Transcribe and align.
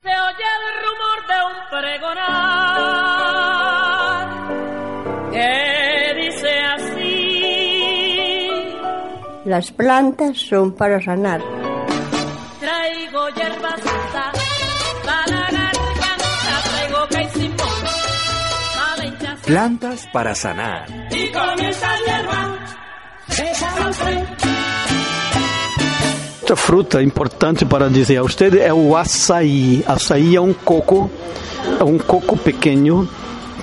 Se 0.00 0.08
oye 0.08 0.44
el 0.58 0.64
rumor 0.84 1.18
de 1.26 1.38
un 1.48 1.56
pregonar 1.70 2.28
que 5.32 5.50
dice 6.22 6.52
así. 6.76 7.18
Las 9.44 9.72
plantas 9.72 10.38
son 10.38 10.72
para 10.76 11.00
sanar. 11.00 11.40
Traigo 12.60 13.28
hierba 13.30 13.70
santa 13.70 14.32
para 15.04 15.26
la 15.26 15.50
garganta, 15.50 16.10
traigo 16.70 17.00
hinchazón. 17.42 17.88
Plantas 19.46 20.06
para 20.12 20.32
sanar. 20.36 20.86
Y 21.10 21.32
con 21.32 21.60
esa 21.60 21.96
hierba 22.06 22.56
esa 23.36 23.80
los 23.80 23.96
Outra 26.48 26.64
fruta 26.64 27.02
importante 27.02 27.66
para 27.66 27.90
dizer 27.90 28.16
a 28.16 28.22
usted 28.22 28.54
é 28.54 28.72
o 28.72 28.96
açaí. 28.96 29.84
Açaí 29.86 30.34
é 30.34 30.40
um 30.40 30.54
coco, 30.54 31.10
é 31.78 31.84
um 31.84 31.98
coco 31.98 32.38
pequeno 32.38 33.06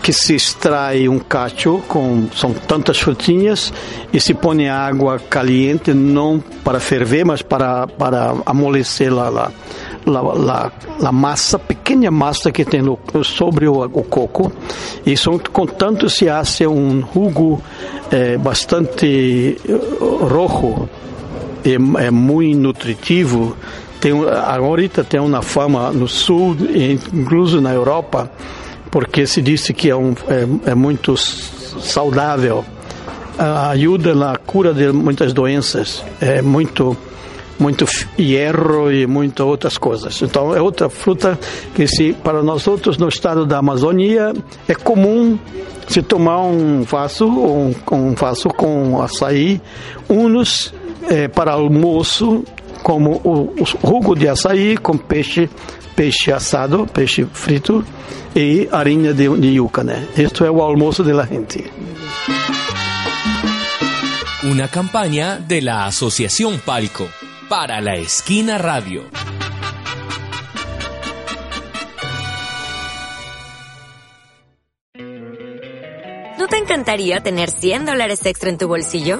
que 0.03 0.13
se 0.13 0.35
extrai 0.35 1.09
um 1.09 1.17
cacho 1.17 1.81
com 1.87 2.27
são 2.35 2.53
tantas 2.53 2.99
frutinhas 2.99 3.73
e 4.13 4.21
se 4.21 4.35
põe 4.35 4.69
água 4.69 5.17
caliente 5.17 5.95
não 5.95 6.39
para 6.63 6.79
ferver, 6.79 7.25
mas 7.25 7.41
para 7.41 7.87
para 7.87 8.35
amolecer 8.45 9.11
lá 9.11 9.29
lá 9.29 9.51
la 10.99 11.11
massa, 11.11 11.57
pequena 11.57 12.11
massa 12.11 12.51
que 12.51 12.63
tem 12.63 12.83
no, 12.83 12.99
sobre 13.23 13.67
o, 13.67 13.81
o 13.81 14.03
coco 14.03 14.51
e 15.03 15.15
com 15.51 15.65
tanto 15.65 16.07
se 16.07 16.29
hace 16.29 16.67
um 16.67 17.03
jugo 17.11 17.59
eh, 18.11 18.37
bastante 18.37 19.57
eh, 19.67 19.73
rojo 19.99 20.87
é, 21.65 22.05
é 22.05 22.11
muito 22.11 22.57
nutritivo. 22.57 23.57
Tem, 23.99 24.11
agora 24.29 24.87
tem 24.87 25.19
uma 25.19 25.41
fama 25.41 25.91
no 25.91 26.07
sul, 26.07 26.55
incluso 27.13 27.59
na 27.59 27.73
Europa, 27.73 28.29
porque 28.91 29.25
se 29.25 29.41
disse 29.41 29.73
que 29.73 29.89
é, 29.89 29.95
um, 29.95 30.13
é, 30.27 30.71
é 30.71 30.75
muito 30.75 31.17
saudável, 31.17 32.63
ajuda 33.37 34.13
na 34.13 34.37
cura 34.37 34.73
de 34.73 34.91
muitas 34.91 35.33
doenças, 35.33 36.03
é 36.21 36.41
muito 36.41 36.95
muito 37.57 37.85
hierro 38.19 38.91
e 38.91 39.07
muitas 39.07 39.45
outras 39.45 39.77
coisas. 39.77 40.21
Então 40.21 40.53
é 40.53 40.61
outra 40.61 40.89
fruta 40.89 41.39
que 41.73 41.87
se 41.87 42.11
para 42.11 42.43
nós 42.43 42.67
outros 42.67 42.97
no 42.97 43.07
estado 43.07 43.45
da 43.45 43.59
Amazônia 43.59 44.33
é 44.67 44.75
comum 44.75 45.39
se 45.87 46.01
tomar 46.01 46.41
um 46.41 46.83
vaso 46.83 47.25
um, 47.25 47.73
um 47.91 48.13
vaso 48.13 48.49
com 48.49 49.01
açaí, 49.01 49.61
uns 50.09 50.73
para 51.33 51.51
almoço 51.51 52.43
como 52.83 53.21
o, 53.23 53.53
o 53.61 53.65
jugo 53.65 54.15
de 54.15 54.27
açaí 54.27 54.77
com 54.77 54.97
peixe 54.97 55.49
peixe 55.95 56.31
assado, 56.31 56.85
peixe 56.85 57.25
frito 57.25 57.83
e 58.35 58.67
arinha 58.71 59.13
de, 59.13 59.29
de 59.29 59.47
yuca, 59.55 59.83
né? 59.83 60.07
Isto 60.17 60.45
é 60.45 60.51
o 60.51 60.61
almoço 60.61 61.03
da 61.03 61.25
gente. 61.25 61.71
Una 64.43 64.67
campaña 64.67 65.39
de 65.39 65.61
la 65.61 65.85
Asociación 65.85 66.59
Palco 66.59 67.07
para 67.49 67.81
la 67.81 67.95
Esquina 67.95 68.57
Radio. 68.57 69.03
¿No 76.37 76.47
te 76.47 76.57
encantaría 76.57 77.21
tener 77.21 77.49
100 77.49 77.85
dólares 77.85 78.23
extra 78.25 78.49
en 78.49 78.57
tu 78.57 78.67
bolsillo? 78.67 79.19